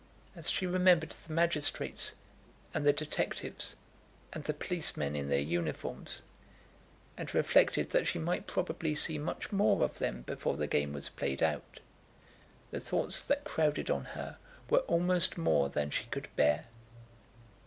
As 0.35 0.49
she 0.49 0.65
remembered 0.65 1.11
the 1.27 1.31
magistrates, 1.31 2.13
and 2.73 2.87
the 2.87 2.91
detectives, 2.91 3.75
and 4.33 4.43
the 4.43 4.51
policemen 4.51 5.15
in 5.15 5.29
their 5.29 5.37
uniforms, 5.39 6.23
and 7.15 7.31
reflected 7.35 7.91
that 7.91 8.07
she 8.07 8.17
might 8.17 8.47
probably 8.47 8.95
see 8.95 9.19
much 9.19 9.51
more 9.51 9.83
of 9.83 9.99
them 9.99 10.23
before 10.23 10.57
the 10.57 10.65
game 10.65 10.91
was 10.91 11.09
played 11.09 11.43
out, 11.43 11.79
the 12.71 12.79
thoughts 12.79 13.23
that 13.23 13.43
crowded 13.43 13.91
on 13.91 14.05
her 14.17 14.37
were 14.71 14.79
almost 14.87 15.37
more 15.37 15.69
than 15.69 15.91
she 15.91 16.05
could 16.05 16.29
bear. 16.35 16.65